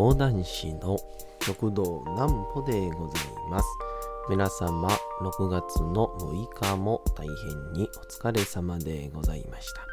[0.00, 0.96] 講談師の
[1.42, 3.66] 食堂南歩でございます。
[4.30, 4.88] 皆様、
[5.20, 7.86] 6月の6日も大変に
[8.22, 9.84] お疲れ様でございました。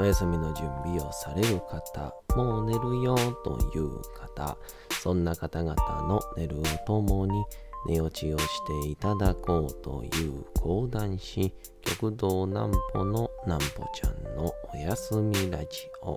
[0.00, 4.56] お休みの準備をされる方、もう寝るよという方、
[5.02, 5.74] そんな方々
[6.06, 7.44] の寝るともに
[7.88, 8.44] 寝落ちをし
[8.84, 11.52] ていただこうという講談師、
[11.82, 15.66] 極道南歩の南歩ちゃんのおやすみラジ
[16.02, 16.16] オ。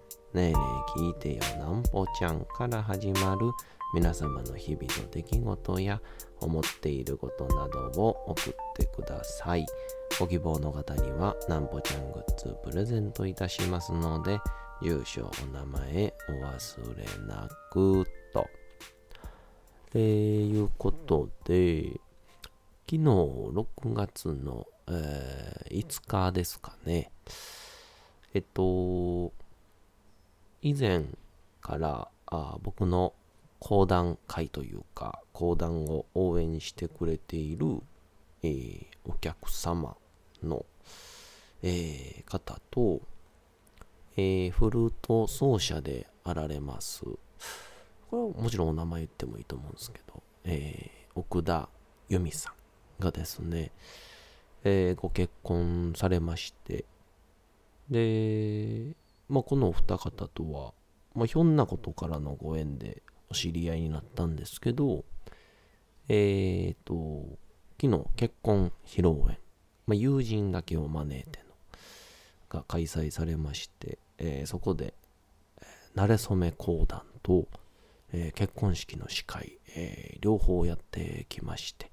[0.33, 3.51] ねえねえ聞いてよなんぽちゃんから始まる
[3.93, 6.01] 皆様の日々の出来事や
[6.39, 9.65] 思っていることなどを送ってください。
[10.17, 14.39] ご希望の方にはなんぽちゃんグッズプレゼントいたしますので、
[14.81, 18.47] 住所、お名前お忘れなくと。
[19.91, 21.83] ということで、
[22.89, 27.11] 昨日6月の、えー5日ですかね。
[28.33, 29.31] えっと、
[30.61, 31.05] 以前
[31.61, 33.13] からあ僕の
[33.59, 37.81] 講談会というか講談を応援してくれている、
[38.43, 39.97] えーお客様
[40.43, 40.63] の、
[41.63, 43.01] えー方と、
[44.15, 47.03] えーフルート奏者であられます。
[47.03, 47.17] こ
[48.11, 51.67] れはもちろんお名前言ってもいいと思うんですけど、え奥田
[52.09, 52.51] 由美さ
[52.99, 53.71] んがですね、
[54.63, 56.85] えご結婚されまして
[57.89, 58.95] で、
[59.31, 60.73] まあ、このお二方とは、
[61.15, 65.05] まあ、ひょんなことからのご縁でお知り合いになったんですけど、
[66.09, 67.37] えーと、
[67.81, 69.39] 昨日結婚披露宴、
[69.87, 71.45] まあ、友人だけを招いての
[72.49, 74.93] が開催されまして、えーそこで、
[75.61, 77.47] えー慣れ初め講談と、
[78.11, 81.89] えー結婚式の司会、えー両方やってきまして、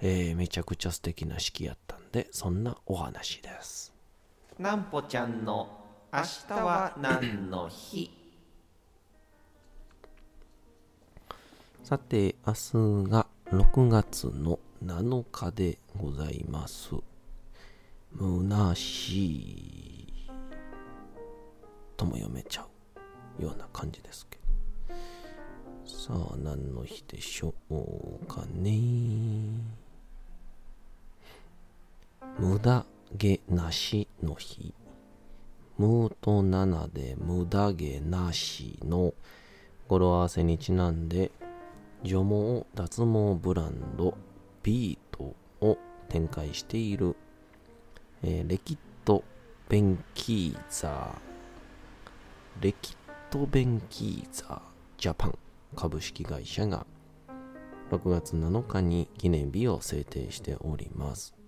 [0.00, 3.92] えーめちゃくちゃ素敵な式やったんで、そんなお話です。
[4.60, 5.81] なんぽちゃんの
[6.14, 8.10] 明日は何の日？
[11.82, 16.90] さて、明日が6月の7日でございます。
[18.10, 20.30] むなしい
[21.96, 22.66] とも読めちゃ
[23.38, 24.94] うような感じですけど。
[25.86, 28.78] さあ、何の日でしょうかね。
[32.38, 32.84] 無駄
[33.16, 34.74] 毛なしの日。
[35.78, 39.14] ムーと7で無駄毛なしの
[39.88, 41.30] 語呂合わせにちなんで
[42.02, 44.16] 除毛脱毛ブランド
[44.62, 45.34] ビート
[45.64, 45.78] を
[46.08, 47.16] 展開している、
[48.22, 49.24] えーレキット・
[49.68, 52.96] ベンキーザーレキッ
[53.30, 54.60] ト・ベンキーザー
[54.98, 55.38] ジャパン
[55.74, 56.86] 株式会社が
[57.90, 61.41] 6月7日に記念日を制定しております。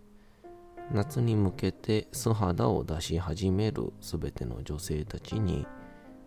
[0.93, 5.67] 夏に向けて素肌を出し始めるすべての女性たちに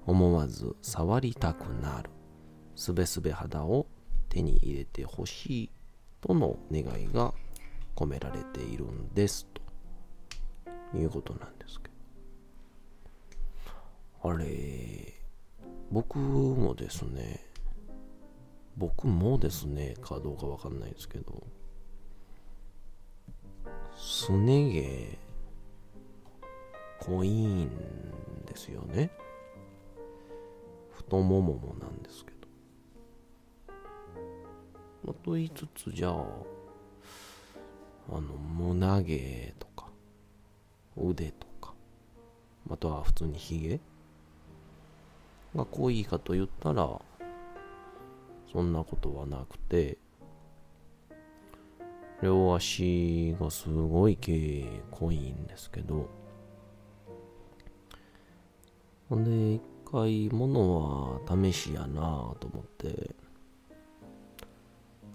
[0.06, 2.09] 思わず触りたくなる。
[2.75, 3.88] すべすべ肌を
[4.29, 5.72] 手に入れてほしい
[6.22, 7.34] との願いが
[7.95, 9.45] 込められているんです。
[9.45, 9.62] と。
[10.95, 11.89] いうことなんですけ
[14.24, 14.29] ど。
[14.29, 15.13] あれ
[15.91, 17.45] 僕もですね
[18.75, 21.44] 僕もですねかどうかわかんないですけど。
[23.97, 25.18] すね
[27.00, 27.69] 毛濃いん
[28.46, 29.12] ですよね。
[30.91, 32.38] 太もももなんですけど。
[35.06, 36.13] まあと言いつつじゃあ
[38.10, 39.88] あの胸毛とか
[40.98, 41.74] 腕とか
[42.69, 43.80] あとは普通にヒゲ
[45.56, 47.01] が濃いかと言ったら
[48.51, 49.98] そんなことはなくて
[52.22, 54.18] 両足がすごい
[54.92, 56.10] 濃いんですけど。
[59.08, 63.16] ほんで一回物は試しやなと思って。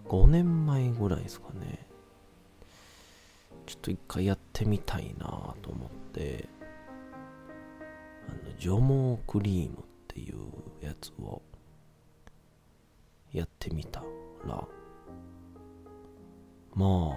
[0.05, 1.87] 5年前ぐらいですかね。
[3.67, 5.27] ちょっと一回やってみたいな
[5.61, 6.49] と思って。
[8.29, 10.37] あの除毛クリームっていう
[10.85, 11.43] やつを
[13.33, 14.05] やってみた
[14.47, 14.69] ら。
[16.75, 17.15] まあも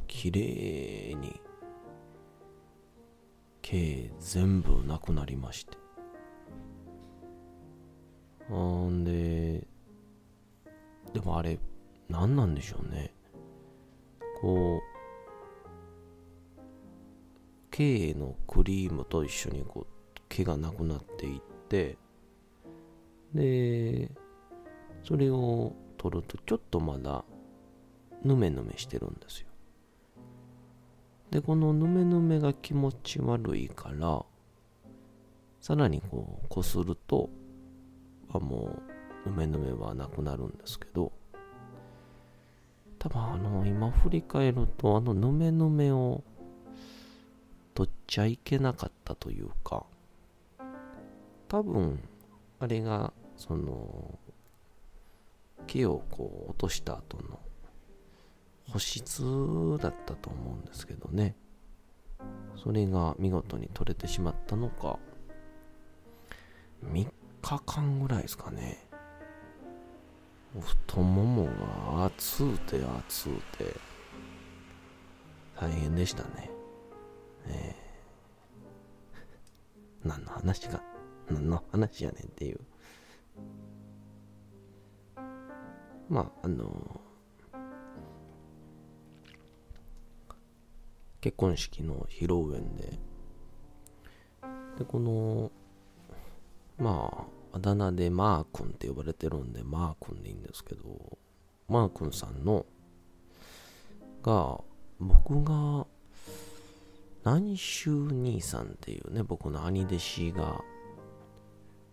[0.00, 1.40] う綺麗に
[3.62, 5.76] 毛全部なくなりまして
[8.48, 9.66] ほんで、
[11.12, 11.58] でもあれ、
[12.08, 13.12] 何なんでしょうね。
[14.40, 14.96] こう、
[17.76, 21.98] 毛のクリームと一緒にこう毛がなくなっていって
[23.34, 24.10] で
[25.02, 27.22] それを取るとちょっとまだ
[28.24, 29.46] ヌメヌメしてるんですよ。
[31.30, 34.24] でこのヌメヌメが気持ち悪いから
[35.60, 37.28] さらにこうこすると
[38.32, 38.78] あも
[39.26, 41.12] うヌメヌメはなくなるんですけど
[42.98, 46.22] 多分あの今振り返るとあのヌメヌメを
[47.74, 49.84] 取っちゃいけなかったというか
[51.48, 52.00] 多分
[52.58, 54.18] あれがその
[55.66, 57.38] 木をこう落とした後の
[58.70, 59.22] 保湿
[59.80, 61.36] だったと思うんですけどね。
[62.56, 64.98] それが見事に取れてしまったのか。
[66.84, 67.06] 3
[67.42, 68.86] 日間ぐらいですかね。
[70.58, 71.44] 太もも
[71.96, 73.74] が熱うて熱うて。
[75.58, 76.50] 大変でしたね。
[77.46, 80.82] えー、 何の話か、
[81.30, 82.60] 何の話やねんっていう。
[86.08, 87.00] まあ、あの
[91.26, 92.98] 結婚式の披露宴で、
[94.78, 95.50] で、この、
[96.78, 100.84] まあ、あだ名でマー君って呼ばれてるんで、マー君でいいんですけど、
[101.68, 102.64] マー君さんの、
[104.22, 104.60] が、
[105.00, 105.88] 僕が
[107.24, 110.62] 南州兄さんっていうね、僕の兄弟子が、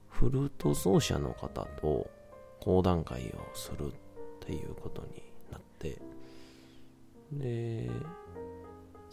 [0.10, 2.08] フルート奏者の方と
[2.60, 3.92] 講談会をするっ
[4.42, 5.98] ていうことになって、
[7.32, 7.90] で、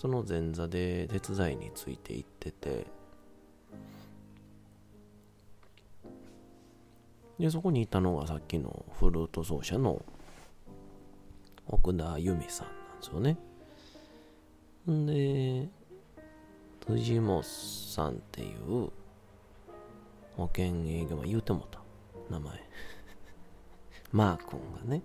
[0.01, 2.87] その前座で手伝いについて行ってて、
[7.39, 10.03] で、そこにいたのがさっきのフルート奏者の
[11.67, 13.37] 奥田由美さんなんですよね。
[14.91, 15.69] んで、
[16.87, 18.89] 藤本さんっていう
[20.35, 21.79] 保険営業マン言うてもた
[22.31, 22.59] 名前。
[24.13, 25.03] マー君がね。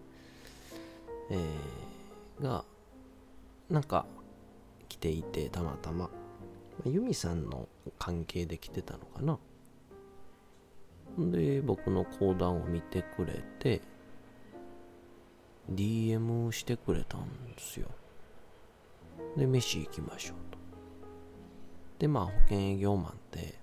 [1.32, 2.64] えー、が
[3.70, 4.06] なんか
[4.86, 6.10] 来ていてたまたま。
[6.86, 7.68] ユミさんの
[7.98, 9.40] 関係で来てたのかな。
[11.18, 13.82] で僕の講談を見てくれて
[15.72, 17.22] DM してくれたん
[17.56, 17.88] ですよ。
[19.38, 20.66] で飯行きましょうと。
[22.00, 23.56] で、まあ、保険営業マンって、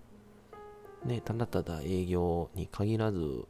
[1.05, 3.47] ね、ただただ営業に限らず、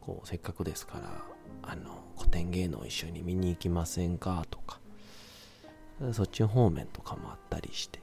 [0.00, 1.22] こう、せっかくですから、
[1.62, 4.79] あの、古典芸能一緒に見に行きませんかとか、
[6.12, 8.00] そっち方面とかもあったりして、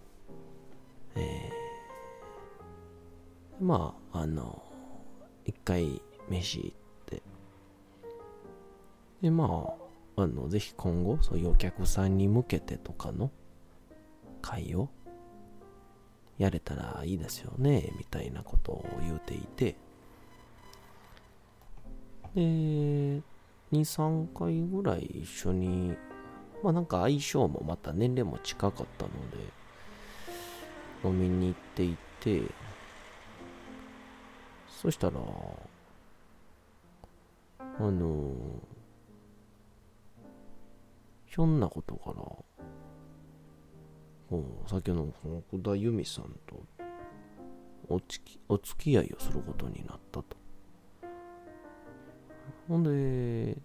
[1.16, 4.62] えー、まあ、あの、
[5.46, 6.72] 一回飯行っ
[7.06, 7.24] て、
[9.22, 9.76] で、ま
[10.16, 13.32] あ、あの、ぜひ今後、そういうお客さんに向けてとかの
[14.42, 14.90] 会を
[16.38, 19.76] やれたらいいですよね、みたいなことを言うていて、
[22.36, 23.24] で、2、
[23.72, 25.98] 3回ぐらい一緒に、
[26.68, 29.38] まあなんか相性もまた年齢も近かったので、
[31.06, 32.42] 飲みに行っていて、
[34.68, 35.14] そしたら、
[37.60, 38.34] あの、
[41.26, 42.14] ひょんなことか
[44.30, 46.66] ら、先の奥田由美さんと
[47.88, 50.36] おつきお付き合いをすることになったと。
[52.68, 53.58] ほんで、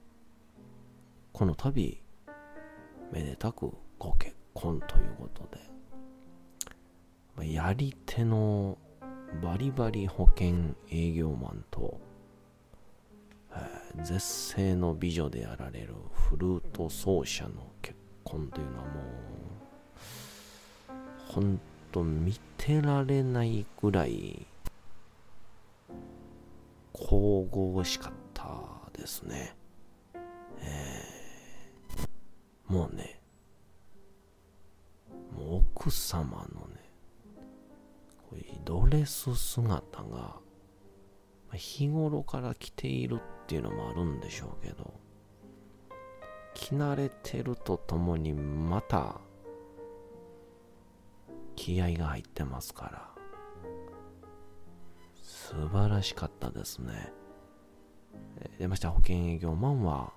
[1.32, 2.01] この度、
[3.12, 5.46] めでたくご結婚ということ
[7.38, 8.78] で、やり手の
[9.42, 12.00] バリバリ保険営業マンと、
[13.52, 17.50] えー、絶世の美女であられるフルート奏者の
[17.80, 18.90] 結婚というのはも
[20.90, 24.46] うほんと見てられないぐらい
[26.94, 28.44] 神々しかった
[28.92, 29.54] ですね。
[32.72, 33.20] もうね、
[35.36, 36.90] もう奥様のね、
[38.30, 40.36] こういうドレス姿が
[41.52, 44.94] 日頃から着ているっていうのもあるんでしょうけど、
[46.54, 49.20] 着慣れてるとともにまた
[51.54, 53.10] 気合が入ってますから
[55.22, 57.12] 素晴らしかったですね。
[58.58, 60.14] でまして保険営業マンは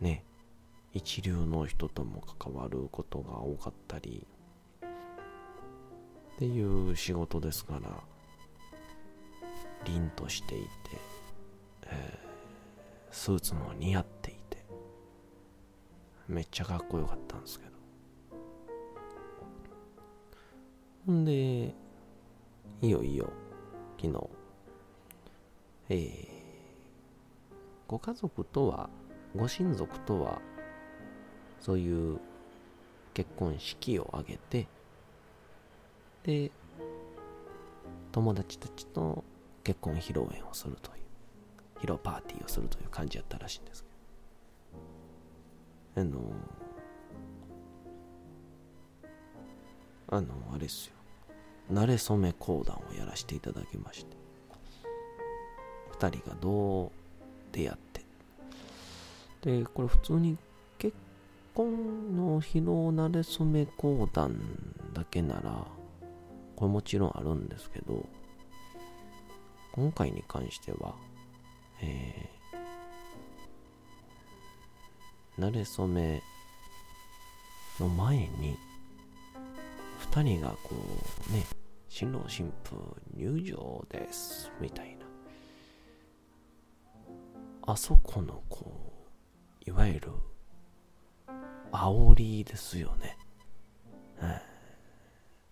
[0.00, 0.25] ね
[0.96, 4.26] 一流の人とも関わることが多かったり
[6.34, 7.80] っていう仕事ですから
[9.84, 10.68] 凛としていて、
[11.88, 12.26] えー
[13.10, 14.58] スーツも似合っていて
[16.28, 17.72] めっちゃかっこよかったんですけど。
[21.06, 21.74] ほんで
[22.82, 23.32] いよいよ
[23.96, 24.28] 昨日
[25.88, 26.26] えー
[27.86, 28.90] ご家族とは
[29.34, 30.42] ご親族とは
[31.60, 32.18] そういう
[33.14, 34.68] 結婚式を挙げて
[36.24, 36.50] で
[38.12, 39.24] 友達たちと
[39.64, 40.96] 結婚披露宴をするという
[41.80, 43.96] 披露パーティーをするという感じやったらしいんですけど。
[46.02, 46.20] あの
[50.08, 50.92] あのあれですよ。
[51.72, 54.16] 慣れ初め講談をやらせていただきまして。
[55.98, 56.90] 2人がどう
[57.50, 58.04] 出会って。
[59.40, 60.36] でこれ普通に
[61.56, 64.38] 結婚の披露慣れ初め講談
[64.92, 65.66] だけなら
[66.54, 68.04] これもちろんあるんですけど
[69.72, 70.94] 今回に関しては
[71.80, 76.22] えー、慣れ初め
[77.80, 78.58] の前に
[80.12, 80.74] 2人がこ
[81.30, 81.46] うね
[81.88, 82.76] 新郎新婦
[83.16, 85.06] 入場ですみたいな。
[87.68, 89.06] あそこのこ
[89.66, 90.10] ういわゆる
[91.76, 93.16] 煽りですよね、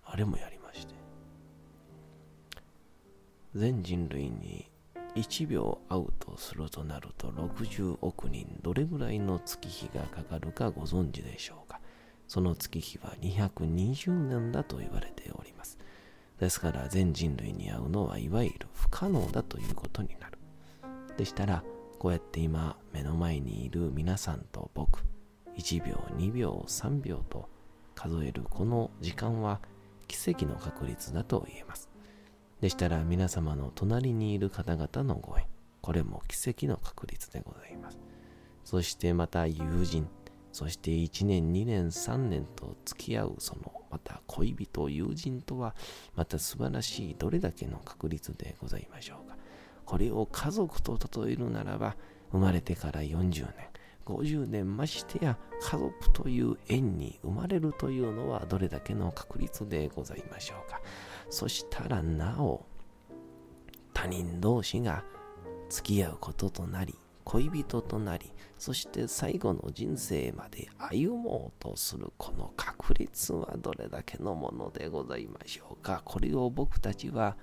[0.04, 0.94] あれもやりまして。
[3.54, 4.70] 全人類に
[5.14, 11.80] 1秒アウトするとなると60億人どれぐらいの月日がかかるかご存知でしょうか。
[12.26, 15.78] その月日は220年だと言われております。
[16.40, 20.38] ですから全人類に会うのはいわゆる不可能だということになる。
[21.16, 21.62] でしたら
[21.98, 25.04] こうやって今目の前にいる皆さんと僕
[25.56, 27.48] 1秒2秒3秒と
[27.94, 29.60] 数えるこの時間は
[30.08, 31.88] 奇跡の確率だと言えます
[32.64, 35.44] でしたら皆様の隣にいる方々のご縁、
[35.82, 37.98] これも奇跡の確率でございます。
[38.64, 40.08] そしてまた友人、
[40.50, 45.74] そして1年、2年、3年と付き合うそのまた恋人、友人とは
[46.16, 49.36] また素晴らしいどれだけの確率でございましょうか。
[49.84, 51.96] これを家族と例えるならば
[52.32, 53.68] 生まれてから40年、
[54.04, 60.80] 50年ましてや家族という縁に生まれるというのはどれだけの確率でございましょうか。
[61.30, 62.66] そしたらなお
[63.92, 65.04] 他人同士が
[65.68, 66.94] 付き合うこととなり
[67.24, 77.36] 恋人となりそして最後の人生まで歩もうとするこの確率はどれだけのものでございましょうかこれを僕たちは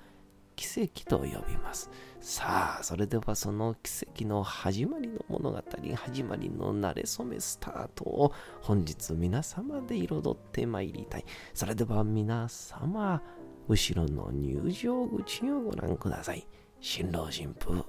[0.61, 1.89] 奇跡と呼びます
[2.19, 5.61] さあそれではその奇跡の始まりの物語
[5.95, 13.21] 始まりの慣れ初めスタートを本日皆様で彩ってまいりたいそれでは皆様
[13.67, 16.45] 後ろの入場口をご覧ください。
[16.79, 17.85] 新郎新婦、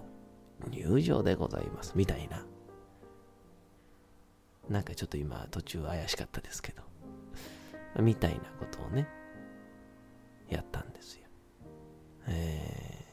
[0.71, 1.93] 入場でございます。
[1.97, 2.45] みたいな。
[4.69, 6.83] なんかちょっと今途中怪しかったですけど。
[8.01, 9.09] みたいなことをね、
[10.49, 11.22] やったんですよ。
[12.29, 13.05] え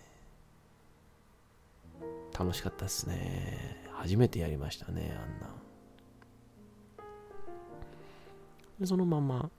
[2.34, 3.84] ー、楽しかったですね。
[3.94, 5.50] 初めてやりましたね、あんな。
[8.80, 9.50] でそのまま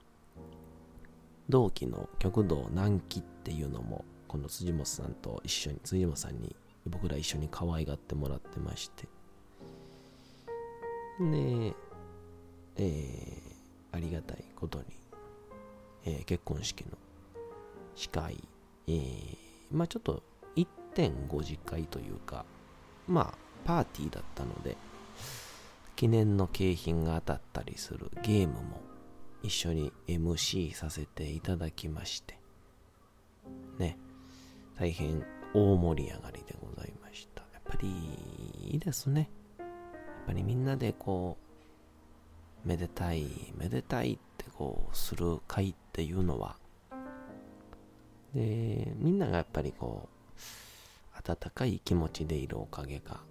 [1.49, 9.09] 同期の極道南紀っていうのもこの辻本さんと一緒に辻本さんに僕ら一緒に可愛がってもらってまして
[11.21, 11.75] で
[12.77, 14.85] えー、ありがたいことに、
[16.07, 16.97] えー、結婚式の
[17.95, 18.43] 司会、
[18.87, 19.37] えー、
[19.71, 20.23] まあちょっと
[20.57, 22.45] 1.5次会というか
[23.07, 24.77] まあパーティーだったので
[25.97, 28.81] 記念の景品が当たったりするゲームも
[29.43, 32.39] 一緒に MC させていただきまして、
[33.79, 33.99] ね、
[34.79, 35.25] 大変
[35.55, 37.43] 大盛り上がりでございました。
[37.53, 37.89] やっぱり
[38.71, 39.31] いいですね。
[39.59, 39.69] やっ
[40.27, 41.37] ぱりみんなでこ
[42.65, 46.57] う、めでたい、めでたいってこう、する会っていうのは、
[48.35, 53.25] で、みんながやっぱりこう、温かい気持ちでいるおかげか、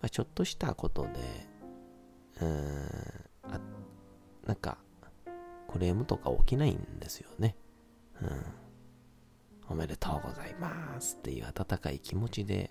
[0.00, 1.08] まあ、ちょっとしたことで、
[2.40, 3.22] うーん、
[4.46, 4.78] なんか、
[5.68, 7.56] クレームとか起きないんですよね。
[8.20, 8.44] うん。
[9.68, 12.70] おめでとうございますっていう温かい気持ちで、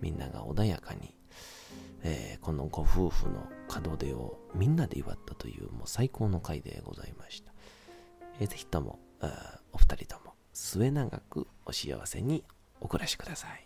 [0.00, 1.16] みんなが穏やかに、
[2.02, 3.48] えー、このご夫婦の
[3.84, 7.52] 門出をみんなで祝ったというもう最高の回でございました。
[8.38, 9.00] えー、ぜひとも、
[9.72, 12.44] お二人とも末永くお幸せに
[12.80, 13.65] お暮らしください。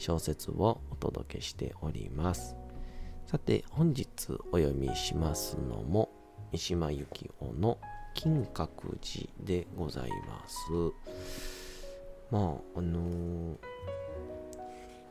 [0.00, 2.56] 小説をお届けしております。
[3.26, 4.08] さて本日
[4.50, 6.08] お読みしますのも
[6.52, 7.76] 三島由紀夫の
[8.14, 10.56] 金閣寺でございます。
[12.30, 13.56] まああのー、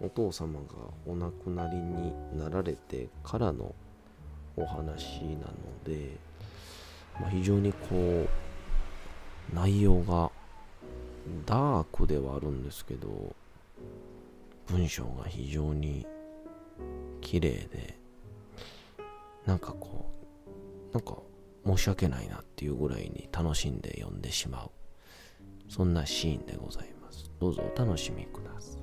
[0.01, 0.65] お父様が
[1.05, 3.75] お亡くなりになられてからの
[4.57, 5.53] お話なの
[5.85, 6.17] で、
[7.21, 8.25] まあ、非常にこ
[9.51, 10.31] う内容が
[11.45, 13.35] ダークではあるんですけど
[14.71, 16.05] 文章が非常に
[17.21, 17.97] 綺麗で
[19.45, 20.11] なんかこ
[20.91, 21.17] うなんか
[21.65, 24.71] 申し訳ないなっていうぐらいに楽しんで読んでしまう。
[25.67, 27.31] そんなシーンでございます。
[27.39, 28.79] どうぞお楽しみください。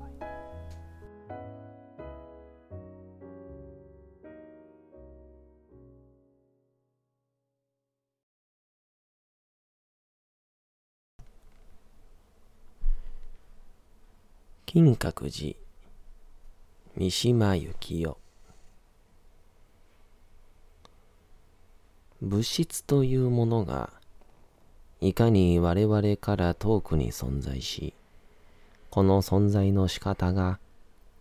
[14.66, 15.65] 金閣寺
[16.98, 18.16] 三島由紀夫。
[22.22, 23.92] 物質というものが
[25.02, 27.92] いかに我々から遠くに存在し
[28.88, 30.58] この存在の仕方が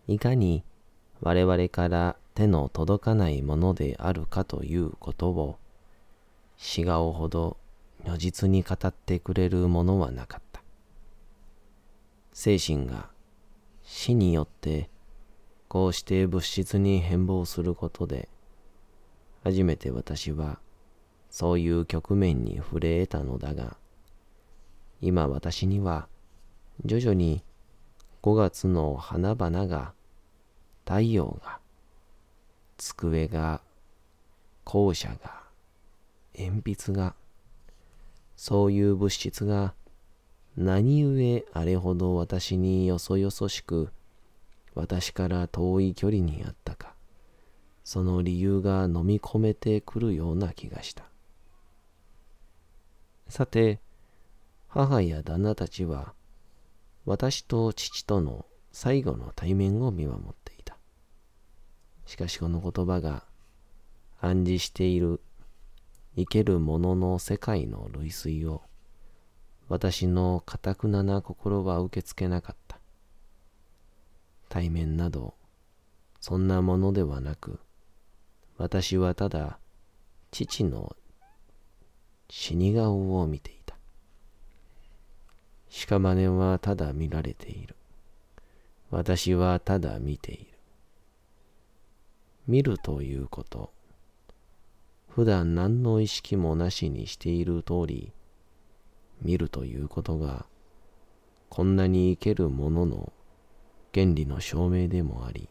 [0.08, 0.64] いかに
[1.20, 5.58] 我々から手の届かないものであるかということを
[6.56, 7.58] 死顔ほど
[8.06, 10.62] 如実に語ってくれるものはなかった。
[12.32, 13.10] 精神が
[13.82, 14.88] 死によって
[15.76, 18.30] こうして物質に変貌することで
[19.44, 20.58] 初めて私は
[21.28, 23.76] そういう局面に触れ得たのだが
[25.02, 26.08] 今私には
[26.86, 27.44] 徐々に
[28.22, 29.92] 5月の花々が
[30.86, 31.58] 太陽が
[32.78, 33.60] 机が
[34.64, 35.42] 校舎が
[36.38, 37.14] 鉛筆が
[38.34, 39.74] そういう物質が
[40.56, 43.92] 何故あれほど私によそよそしく
[44.76, 46.94] 私から遠い距離にあったか。
[47.82, 51.04] その理由が飲み込めてくるような気がした。
[53.28, 53.80] さて
[54.68, 56.12] 母や旦那たちは
[57.06, 60.76] 私と父との最後の対面を見守っていた。
[62.04, 63.24] しかしこの言葉が
[64.20, 65.20] 暗示している
[66.16, 68.62] 生けるものの世界の類推を
[69.68, 72.75] 私のかたくなな心は受け付けなかった。
[74.48, 75.34] 対面など、
[76.20, 77.58] そんなものではなく、
[78.56, 79.58] 私はただ、
[80.30, 80.96] 父の
[82.28, 83.76] 死に顔を見ていた。
[85.68, 87.76] 屍はただ見られている。
[88.90, 90.46] 私はただ見ている。
[92.46, 93.72] 見るということ、
[95.08, 98.12] 普段何の意識もなしにしている通り、
[99.22, 100.46] 見るということが
[101.48, 103.12] こんなに生けるものの
[103.94, 105.48] 原理の証明でもあり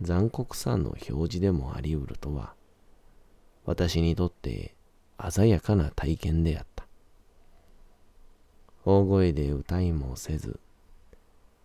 [0.00, 2.54] 残酷さの表示でもありうるとは
[3.64, 4.74] 私にとって
[5.30, 6.86] 鮮やかな体験であった。
[8.86, 10.58] 大声で歌いもせず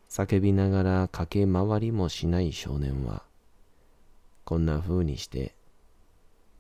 [0.10, 3.24] 叫びながら駆け回りもしない少年は
[4.44, 5.56] こんな風にして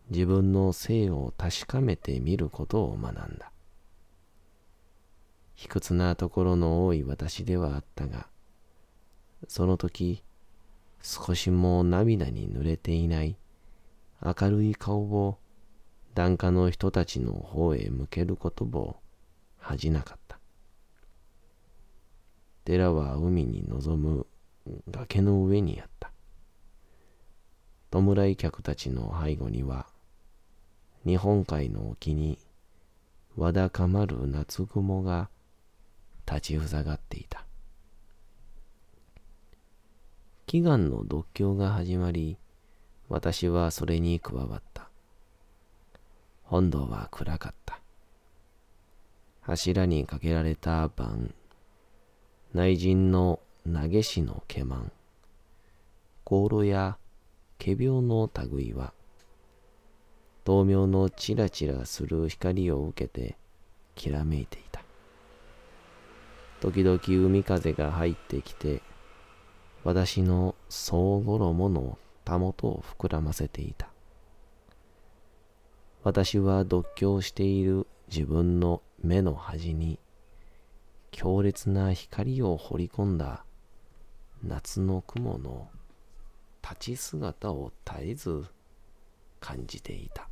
[0.10, 3.52] 自分の性を確かめてみることを学んだ。
[5.56, 8.28] 卑屈なところの多い私ではあったが、
[9.48, 10.24] その時、
[11.02, 13.38] 少しも涙に濡れていない
[14.24, 15.38] 明るい顔を
[16.16, 18.98] 檀家の人たちの方へ向けることを
[19.60, 20.40] 恥じなかった。
[22.64, 24.26] 寺は海に臨む
[24.90, 26.12] 崖の上にあった。
[27.92, 29.88] 弔い客たちの背後には、
[31.06, 32.40] 日本海の沖に
[33.38, 35.30] わだかまる夏雲が
[36.26, 37.45] 立ちふさがっていた。
[40.56, 42.38] 祈願の読経が始まり、
[43.10, 44.88] 私はそれに加わった。
[46.44, 47.82] 本堂は暗かった。
[49.42, 51.34] 柱にかけられた盤、
[52.54, 54.94] 内陣の投げ師の毛満、
[56.24, 56.98] 香炉や
[57.60, 58.94] 仮病の類は、
[60.46, 63.38] 灯明のチラチラする光を受けて
[63.94, 64.82] きらめいていた。
[66.62, 68.82] 時々海風が入ってきて、
[69.86, 73.88] 私の総衣のたもとを膨らませていた。
[76.04, 80.00] 私は独居している自分の目の端に
[81.12, 83.46] 強烈な光を彫り込んだ
[84.44, 85.70] 夏の雲の
[86.64, 88.44] 立ち姿を絶えず
[89.40, 90.28] 感じていた。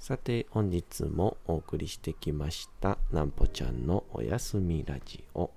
[0.00, 5.50] さて本日もお送りしてきましたなんぽちゃんのおやすみラジオ。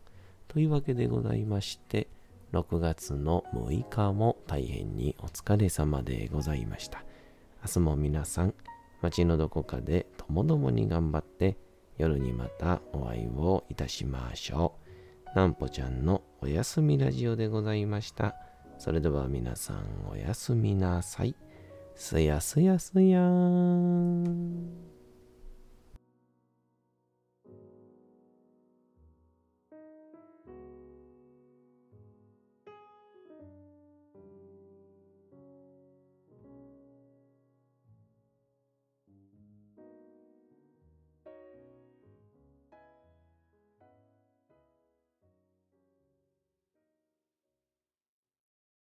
[0.49, 2.09] というわけでございまして
[2.51, 7.05] 6月の6日も大変にお疲れ様でございました。
[7.65, 8.53] 明日も皆さん
[9.01, 11.55] 街のどこかでともどもに頑張って
[11.97, 14.75] 夜にまたお会いをいたしましょ
[15.33, 15.37] う。
[15.37, 18.35] なんぽちゃんのおやすみラジオでございました。
[18.77, 21.33] それでは皆さんおやすみなさい。
[21.95, 24.92] すやすやすやーん。